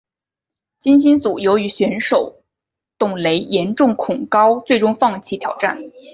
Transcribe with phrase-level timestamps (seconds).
[0.79, 2.41] 金星组由于选手
[2.97, 5.77] 董蕾严重恐高最终放弃挑战。